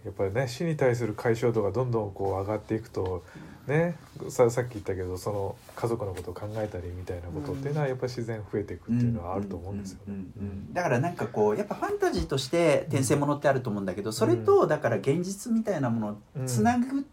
[0.05, 3.23] やっぱりね死に対する解消度がどんどんこう上がっていくと
[3.67, 3.95] ね
[4.29, 10.25] ささっき言ったけどその家族のことを考えたりみたいなことっていうのはやっぱり自然増えていくっていうのはあると思うんですよね。
[10.71, 16.07] だからなんかこうやっぱファンタジーとして転生ものってあると思うんだけどそれとだから現実みたいなもの
[16.43, 17.05] をつなぐ。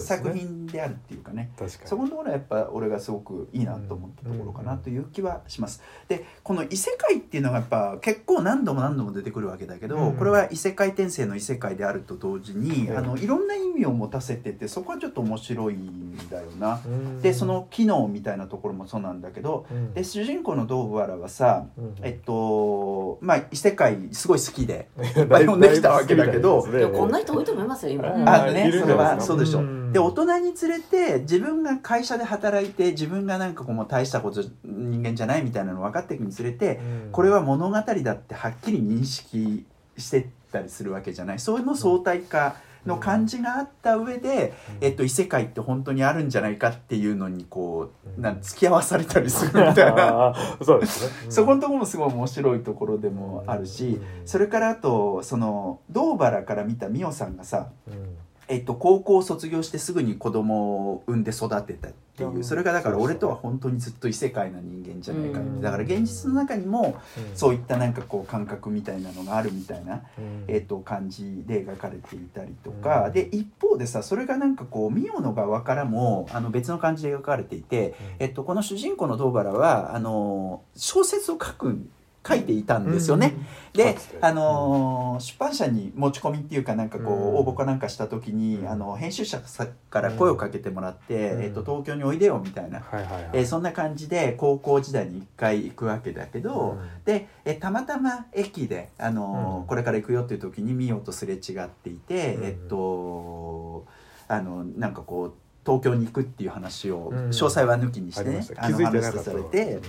[0.00, 1.52] 作品であるっていうかね。
[1.56, 1.88] 確かに。
[1.88, 5.82] そこのところはやっぱ俺がすごくいいなと思ったところかなという気はします。
[6.08, 16.80] でこの異世界っていうのがやっぱ結構何度も何度も出てくるわけだけど、うんこれは異世界転生の異世界であると同時に、うんあのいろんな意味を持たせててそこはちょっと面白いんだよな。
[16.84, 19.94] うんでその機能みたいなところもそうなんだけどうん。
[19.94, 21.94] で主人公のドーバラはさ、うん。
[22.02, 28.12] えっとまあ異世界すごい好きで いいっぱい読んできたわけだけどいやこんな人多いと思いますよ今。
[28.12, 28.28] うん。
[28.28, 29.60] あねそれはそうでしょ。
[29.60, 29.92] うん。
[29.92, 37.12] で大人に連れて自分が会社で働いて自分がなんかこうもう大したこと人間じゃないみたいなの分かっていくにつれてうん。
[37.12, 37.84] これは物語だっ
[38.16, 39.64] てはっきり認識
[39.96, 41.38] してったりするわけじゃない。
[41.38, 44.86] そういうの相対化の感じがあった上で、うん。
[44.86, 48.22] えっと、異世界って本当にあるんじゃないかっていうのにこううん。
[48.22, 50.34] なん付き合わされたりするみたいな。
[50.62, 51.12] そうですね。
[51.26, 51.32] うん。
[51.32, 58.16] そこのところもすごい面白いところでもあるし、それからあとその堂原から見た美桜さんがさ、うん
[58.50, 62.44] えっと、高校を卒業してすぐに子供を産んで育てたっていううん。
[62.44, 65.60] それがだから俺とは本当にずっと異世界な人間じゃないかうん。
[65.60, 67.36] だから現実の中にもうん。
[67.36, 70.44] そういったなんかこう感覚みたいなのがあるみたいな、うん。
[70.48, 73.12] えっと、感じで描かれていたりとか、うん。
[73.12, 81.78] で一方でさそれがなんかこうミオの側からもあの別の感じで描かれていて、えっと、この主人公の堂原はあの小説を書く
[82.26, 83.34] 書いていたんですよね。
[83.72, 87.36] でかつて、あのー出版社に持ち込みっていうかなんかこう、うん。
[87.36, 88.68] 応募かなんかした時に、うん。
[88.68, 89.40] あの編集者
[89.88, 91.42] から声をかけてもらって、うん。
[91.42, 93.30] えっと東京においでよみたいな、はいはいはい。
[93.32, 99.66] えーそんな感じで高校時代に一回行くわけだけど、で、えたまたま駅で、あのーうん。
[99.66, 102.44] これから行くよっていう時にミオとすれ違っていて、うん。
[102.44, 103.86] えっと
[104.28, 105.32] あのなんかこう
[105.64, 107.28] 東京に行くっていう話を、うん。
[107.30, 108.66] 詳細は抜きにしてねした。
[108.66, 109.80] 気づいてあの話されて。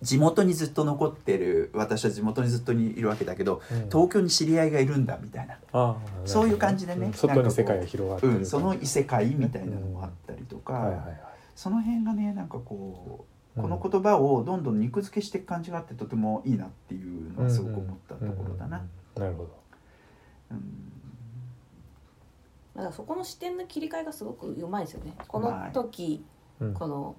[0.00, 3.76] 地元にずっと残ってる私は地元にずっといるわけだけどうん。
[3.88, 11.20] 東京に知り合いがいるんだみたいな、そういう感じでねん外に世界が広がってるうん、その異世界みたいなのもあったりとか、はいはいはい。
[11.56, 13.68] その辺がねなんかこううん。
[13.68, 18.84] この言葉をどんどん肉付けしていく感じがあってとてもいいなっていうのはすごく思ったところだな。
[19.16, 19.50] なるほど。
[20.52, 20.92] うん。
[22.76, 25.14] だからそこの視点の切り替えがすごくうまいですよね。
[25.26, 26.24] この時
[26.60, 26.74] うん。
[26.74, 27.16] この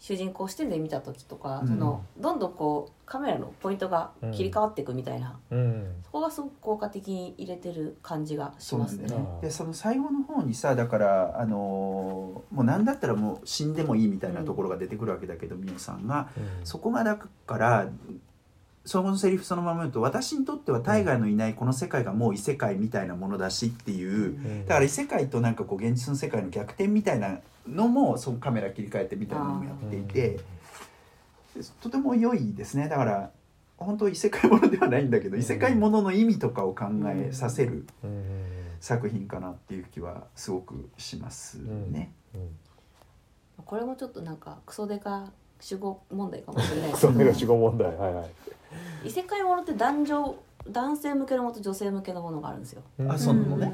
[0.00, 1.68] 主人公視点で見た時とか、うん。
[1.68, 5.94] そのどんどんこうカメラのポイントが切り替わっていくみたいな、うん。
[6.04, 9.04] そこがすごく効果的に入れてる感じがしますね。
[9.04, 16.28] んだよねうんでその最後の方にさだからあのーもう何だったらもう死んでもいいみたいなところが出てくるわけだけど美桜さんが。
[16.36, 16.66] うん。
[16.66, 17.86] そこがだから
[18.84, 24.66] そのセリフそのまま言うと私にとっては大河のいないこの世界がもう異世界みたいなものだしっていううん。
[24.66, 30.40] だから異世界となんかこう現実の世界の逆転みたいなのもそのカメラ切り替えてみたいなのもやっていて
[31.82, 32.88] とても良いですね。
[32.88, 33.30] だから
[33.76, 37.86] 本当異世界ものではないんだけど異世界ものの意味とかを考えさせる
[38.80, 42.12] 作品かなっていう気はすごくしますね。
[42.34, 43.64] うん。
[43.64, 47.94] これもちょっとなんかクソデカ主語問題かもしれないですそけどれが主語問題。
[47.94, 48.30] はいはい
[49.04, 50.36] 異世界ものって男女
[50.68, 52.82] 男性向けのものと女性向けのものがあるんですよ。
[53.08, 53.72] あそうなのね。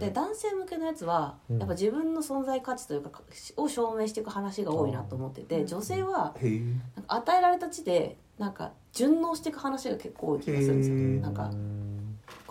[0.00, 1.58] で男性向けのやつはうん。
[1.58, 3.22] やっぱ自分の存在価値というか
[3.56, 6.60] を証明していく話が多いなと思ってて女性はへえ。
[6.96, 11.50] なんか与えられた地でなんか順応していく話が結構多い気がするんですよなんか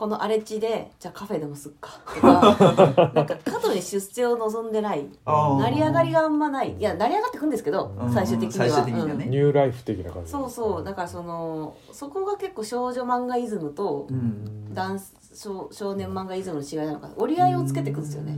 [0.04, 1.92] この荒れ地でじゃあカフェでもすっか。
[2.13, 5.08] とかなんか過度に出世を望んでない。
[5.26, 6.76] 成り上がりがあんまない。
[6.78, 8.12] いや成り上がってくんですけどうん。
[8.12, 8.66] 最終的には。
[8.66, 9.24] 最終的にはね。
[9.24, 9.32] うん。
[9.32, 10.32] ニューライフ的な感じ。
[10.32, 10.84] そうそう。
[10.84, 14.74] だからそのそこが結構少女漫画イズムとうん。
[14.74, 15.00] 男
[15.34, 18.38] 少少年漫画イズムの違いなのか折り合いをつけていくんですよね。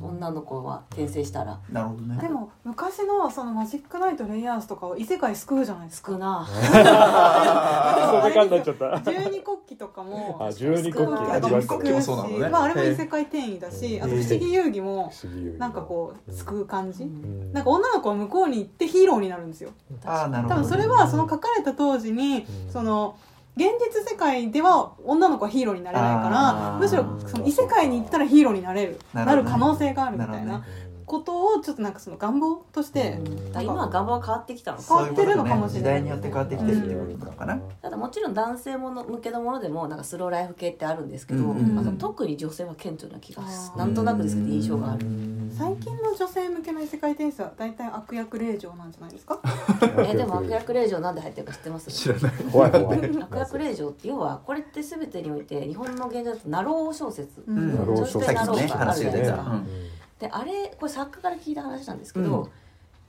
[0.00, 1.60] 女の子は転生したら。
[1.70, 2.16] なるほどね。
[2.20, 6.12] でも昔のそのマジックナイトレイヤースとかは異世界救うじゃないですか。
[6.12, 6.46] 少な。
[6.46, 9.00] そうでかになっちゃった。
[9.10, 11.34] 十二国旗とかもあ十二国旗。
[11.34, 12.48] あ十二国旗もそうなのね。
[12.48, 15.10] まああれも異世界転移だしあと不思議遊戯も
[15.58, 17.04] なんかこう救う感じ。
[17.04, 17.52] うん。
[17.52, 19.70] なんか女の子は向こうに行ってヒーローになるんですよ。
[20.04, 22.72] あーなるほど多分それはその書かれた当時にうん。
[22.72, 23.16] その
[23.56, 28.98] 現実世界では女の子はヒーローになれないからむしろその異世界に行ったらヒーローになれる。
[29.12, 30.34] なる可能性があるみたいな。
[30.44, 30.64] なるほ
[31.06, 33.18] ことをちょっとなんかその願望として
[33.60, 36.00] 今は願望は変わってきたの変わってるのかもしれない。
[36.00, 37.58] 時代によって変わってきてるっていうことかな。
[37.82, 41.70] ただもちろん男性もの向けのものでもなんかスローライフ系ってあるんですけど、うん。
[41.70, 41.78] うん。
[41.78, 43.42] あの特に女性は顕著な気が
[43.76, 45.06] なんとなくですけど印象がある。
[45.56, 49.40] 最近の女性向けの異世界転生は大体悪役令嬢なんじゃないですか？
[49.98, 51.90] えでも悪役令嬢なんで入ってるか知ってます？
[51.90, 52.32] 知らない。
[52.50, 52.98] 怖い怖い。
[52.98, 57.74] 悪役令嬢って要はこれって全てにおいて日本の現状だとなろう小説、うん。
[57.86, 59.64] 小説家になろうねがあるじゃないですか、話が出た
[60.24, 62.50] であれこれ作家から聞いた話なんですけど、うん。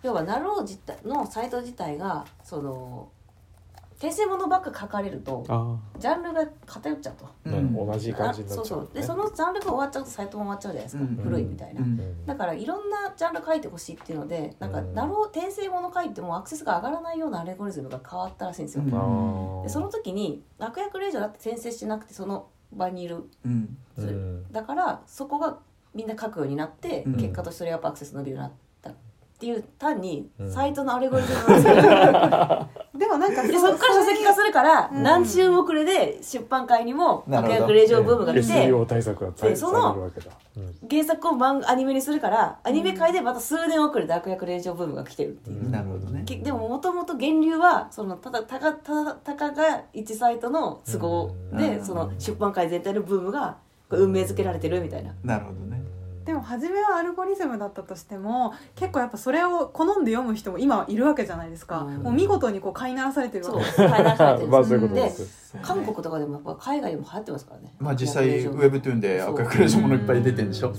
[0.04, 3.10] 要はなろう自体のサイト自体がその
[3.98, 7.30] 転生ものばっか書かれるとあジャンルが偏っちゃうと。
[7.46, 7.74] うん。
[7.74, 8.90] 同じ感じになっちゃそうそう。
[8.94, 11.16] でそのジャンルが終わっちゃうとサイトも終わっちゃうじゃないですか、うん。
[11.16, 11.88] 古いみたいな、うん。
[11.88, 12.26] うん。
[12.26, 14.94] だからいろんなジャンル書いてほしいっていうのでなんかうん。
[14.94, 18.84] なろう転生もの書いてもアクセスが上がらないようなアルゴリズムが変わったらしいんですよ、
[19.64, 23.24] でその時に悪役令嬢だって転生してなくてその場にいる。
[23.46, 23.78] うん。
[23.98, 25.60] うんだからそこが
[25.96, 27.16] みんな書くようになって、うん。
[27.16, 28.94] 結果としてそれがやっぱアクセス伸びるようになったっ
[29.40, 30.52] ていう単にうん。
[30.52, 40.10] サイトのアレゴリズムなんで もなんかでそこから書籍化するから、うん何週遅れで出版界にも悪役令嬢ブームが来てでその
[40.90, 46.24] 原作を漫画アニメにするからアニメ界でまた数年遅れで悪役令嬢ブームが来てるっていう、なるほどね。
[46.26, 51.86] けでももともと源流はそのただたかただたかが一サイトの都合で、うん。
[51.86, 53.58] その出版界全体のブームが
[53.90, 55.82] 運命づけられてるみたいな、なるほどね。
[56.26, 61.98] でも初めはアルゴリズムだったとしても結構やっぱそれを好んで読む人も今はいるわけじゃないですか、うん。
[62.04, 63.78] もう見事にこう飼いならされてるわそうけです。
[63.78, 64.48] 変えられてる。
[64.48, 65.58] んまあですよそういうことでです。
[65.62, 67.74] 韓国とかでもやっぱ海外でも流行ってますからね。
[67.80, 70.74] まあ実際ウェブトゥーンで赤くれるものいっぱい出てるんでしょ。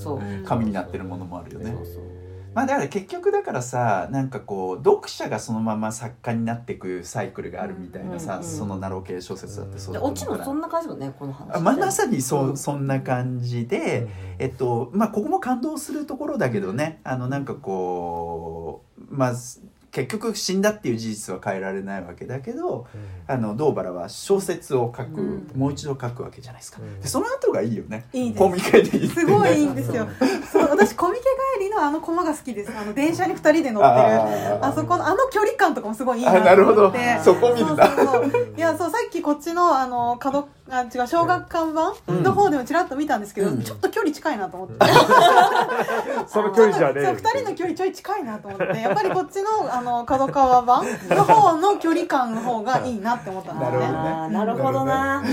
[0.44, 1.70] 紙になってるものもあるよね。
[1.70, 1.84] そう。
[1.86, 2.15] そう
[2.56, 10.32] まあだから結局だからさなんかこう読者がそのまま作家になっていくサイクルがあるみたいなさ、うんそのナロー系小説だってそうでだと思うから。
[10.32, 12.56] オチもそんな感じよねこのまあまさにそう、うん。
[12.56, 19.34] そんな感じで、えっとまあここも感動するところだけどねあのなんかこうまあ
[19.96, 22.86] 結局死んだっていう事実は変えられないわけだけど
[23.26, 25.50] あの堂原は小説を書く、うん。
[25.56, 27.00] もう一度書くわけじゃないですか、うん。
[27.00, 28.04] でその後がいいよね。
[28.12, 28.38] いいです。
[28.38, 30.06] コミケでいいすごいいいんですよ。
[30.52, 31.24] そう私コミケ
[31.58, 32.72] 帰りのあのコマが好きです。
[32.76, 36.76] あの電車に2人で乗ってるああそこのあの距離感とかもすごいいいなあなるほど。
[36.76, 38.54] と思ってそこ見るなそうそうそう。
[38.54, 41.94] いやそうさっきこっちのあの角あ違う小学館版？
[42.22, 43.62] の方でもちらっと見たんですけど、うん。
[43.62, 44.74] ちょっと距離近いなと思って、
[46.26, 48.80] その距離じゃねえそう2人の距離ちょい近いなと思って。
[48.80, 53.78] やっぱりこっちのあの角川版の方の距離感の方がいいなって思ったんですね。
[53.78, 54.08] なるほどね。
[54.08, 55.24] あーなるほどな。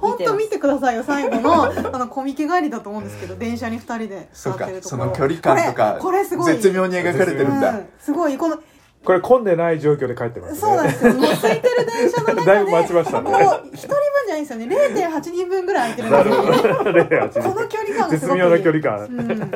[0.00, 5.02] 本当見てくださいよ最後のあのコミケ帰りだと思うんですけど電車に2人でそ座ってるところ。
[5.02, 6.52] その距離感とかこれこれすごい。
[6.54, 8.58] 絶妙に描かれてるんだ、うん、すごいこの
[9.04, 10.58] これ混んでない状況で帰ってますね。
[10.58, 11.12] そうなんですよ。
[11.14, 13.30] もう空いてる電車の中で だいぶ待ちましたね。
[13.30, 14.66] もう一人分じゃないんですよね。
[14.94, 18.40] 0.8人分ぐらい空いてるんですよこの距離感がすごくいい。
[18.40, 18.98] 絶妙な距離感。
[19.04, 19.50] うん。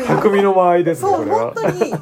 [0.06, 1.38] 匠の間合いですねそうこれは。
[1.38, 1.92] 本当に、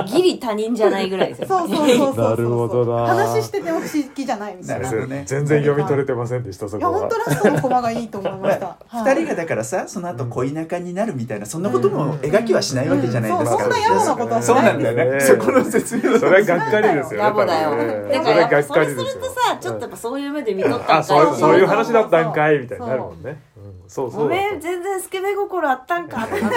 [0.00, 2.30] うん、ギリ他人じゃないぐらいですよそうそうそうそうそう。
[2.30, 3.06] なるほどな。
[3.06, 4.92] 話してても不思議じゃないみたいな。
[4.92, 5.24] なね。
[5.26, 13.60] 全然読み取れてませんでしたそいやこは本当ラストのコマがいいと思いました、二人がだからさその後恋仲になるみたいなそんなことも描きはしないわけじゃないですか、うん。
[13.60, 17.70] そうそんな野暮なことはしそうなんだよね、ねそこの説明 それはがっかりですよねラボだよ。
[17.70, 19.04] だからやっぱそれすよ。
[19.06, 23.40] するとさちょっとやっぱそういう目で見とったんかあそういうそういう話だったんかいみたいになるもんね。
[23.51, 23.51] う。
[23.51, 23.51] ん
[23.92, 26.50] そうそうごめんだ全然スケベ心あったんかとかな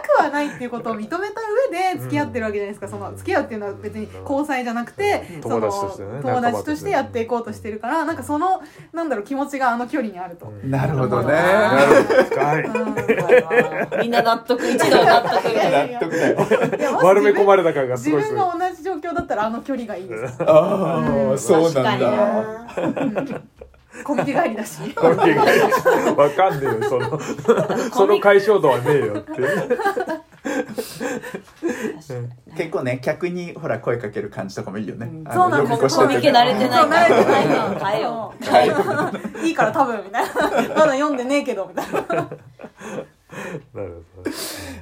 [0.00, 8.60] くはないっていうことを認めた上で付き合ってるわけじゃないですか、その付き合うっていうのは別に交際じゃなくて、友達としてね友達としてやっていこうとしてるからなんかその
[8.92, 10.68] なんだろう気持ちがあの距離にあると、うん。
[10.68, 11.34] なるほどね。
[14.00, 15.46] みんな納得一同納得。
[15.54, 22.00] いやいやいや納得だよ丸め込まれた感がす自ごいする分が同じ状況だったらあの距離がいいですあうんあそうなん
[23.92, 24.80] 確かにだな小麦帰りだし。
[24.96, 27.20] わかんねえよその
[27.92, 29.32] その解消度はねえよって。
[32.56, 35.28] 結構ね客にほら声かける感じとかもいいよね、うん。
[35.28, 37.86] あそうなんですコミケ慣れてないそう慣れてないから。
[37.90, 38.44] 変えよう。
[38.44, 38.76] 変えよ
[39.44, 40.28] いいから多分みたいな。
[40.74, 42.28] まだ読んでねえけどみたいな
[43.74, 44.30] なるほど。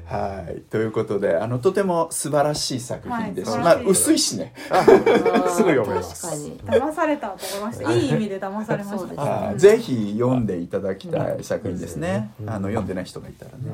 [0.07, 0.61] はい。
[0.70, 4.53] ということであのとても素晴らしい作品です、はいまあ薄いしね。
[4.57, 6.22] すぐ読めます。
[6.22, 6.80] 確かに。
[6.82, 9.59] 騙されたと思いましたいい意味で騙されましたはい。
[9.59, 12.51] ぜひ読んでいただきたい作品ですね、うん。
[12.51, 13.72] あの読んでない人がいたらね、うん。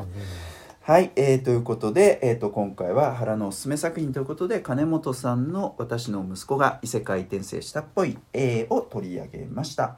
[0.86, 9.96] はい、えーということで、えー、と今回は原のおすすめ作品ということで金本さんの「私の息子が異世界転生したっぽい」えーを取り上げました。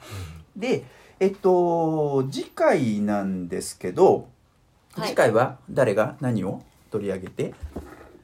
[0.56, 0.84] で
[1.20, 4.28] えっと次回なんですけど、
[4.98, 5.08] はい。
[5.08, 7.54] 次回は誰が何を取り上げて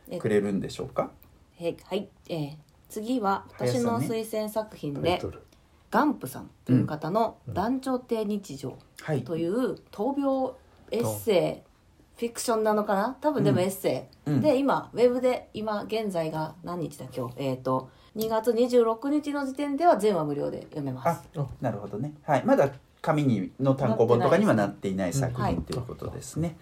[0.08, 1.10] えくれるんでしょうか？
[1.56, 2.56] へはい、えー
[2.88, 5.42] 次は私の推薦作品で、タイトル。
[5.90, 7.54] ガンプさんという方の「うん。
[7.54, 10.52] 団長亭日常はい」という闘病
[10.90, 11.68] エッセイ
[12.16, 13.16] フィクションなのかな？
[13.20, 14.40] 多分でもエッセイ、うん。
[14.40, 17.34] で今ウェブで今現在が何日だ今日？
[17.38, 21.28] えっ、と2月26日の時点では全話無料で読めまあす
[21.60, 22.68] なるほどね、はい、まだ
[23.04, 26.56] 紙にの単行本とかにはななっていない作はい品ということですね。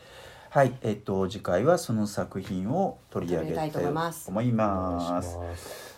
[0.51, 5.38] はい、えっと次回はその作品を取り上げたいと思います。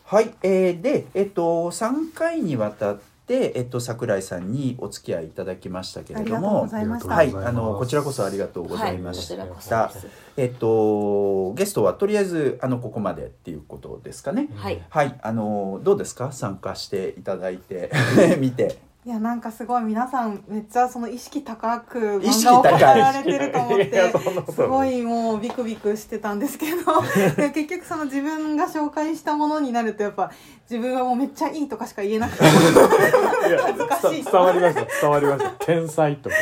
[0.05, 9.88] はい、えーで、えっと、3回にわたって、えっと、桜井さんにお付き合いいただきましたけれども、はい、あの、こちらこそありがとうございましはい、こちらこそた。
[9.88, 14.49] ですえっと、ゲストはとりあえず、あの、ここまでっていうことですかね。
[14.57, 14.82] はい。
[14.90, 16.32] はい、あの、どうですか？
[16.32, 17.90] 参加していただいて、
[18.38, 18.78] 見て。
[19.07, 24.13] いやなんかすごい皆さんめっちゃその意識高く漫画を語られてると思って
[24.51, 27.03] すごいもうビクビクしてたんですけど。
[27.37, 30.31] で 結局その自分が紹介したものになるとやっぱ
[30.71, 32.45] 自分はもうめっちゃいいとかしか言えなくて。
[32.45, 34.87] 恥ずかしい伝わりました。
[35.03, 35.51] 伝わりました。
[35.59, 36.37] 天才とか。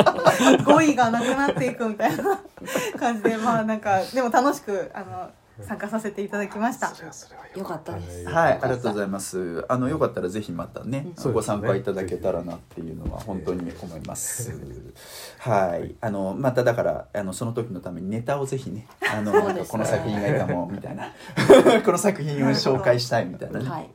[0.64, 2.40] 語彙がなくなっていくみたいな
[2.98, 5.28] 感じでまあなんかでも楽しくあの
[5.66, 6.88] 参加させていただきました。
[6.88, 7.94] それはそれはよかった。
[7.94, 8.28] です。
[8.28, 9.64] はい、ありがとうございます。
[9.68, 14.52] あのよかったらぜひまたね、ご参加いただけたらなっていうのは本当に思います。
[15.38, 19.32] はい、あのまただからあのその時のためにネタをぜひね、あの
[19.66, 21.12] この作品がいいかもみたいな、
[21.84, 23.90] この作品を紹介したいみたいなね、はい。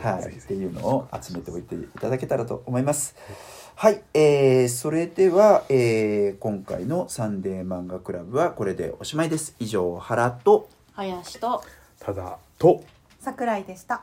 [0.00, 3.14] はい、っていうのを集めておいていただけたらと思います。
[3.76, 9.56] はい、えー、それでは、えー、今回のサンデー漫画クラブはこれでおしまいです。
[9.58, 11.62] 以上原と林と
[11.98, 12.84] ただと
[13.20, 14.02] 桜井でした。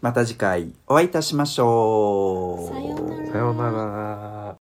[0.00, 2.74] また次回お会いいたしましょう。
[2.74, 4.61] さようならさようなら